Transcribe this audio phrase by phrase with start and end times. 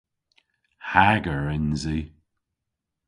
[0.91, 1.99] Hager yns i.